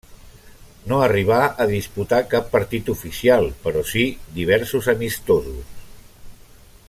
No 0.91 1.01
arribà 1.07 1.41
a 1.65 1.67
disputar 1.73 2.21
cap 2.31 2.49
partit 2.55 2.89
oficial 2.95 3.47
però 3.67 3.87
si 3.91 4.05
diversos 4.39 4.91
amistosos. 4.95 5.79